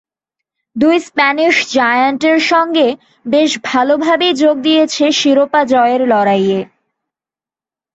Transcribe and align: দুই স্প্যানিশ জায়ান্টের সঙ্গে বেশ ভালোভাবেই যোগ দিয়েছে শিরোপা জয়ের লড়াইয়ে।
দুই 0.75 0.95
স্প্যানিশ 0.99 1.55
জায়ান্টের 1.73 2.39
সঙ্গে 2.51 2.87
বেশ 3.25 3.51
ভালোভাবেই 3.63 4.33
যোগ 4.33 4.55
দিয়েছে 4.61 5.03
শিরোপা 5.19 5.61
জয়ের 5.71 6.01
লড়াইয়ে। 6.07 6.59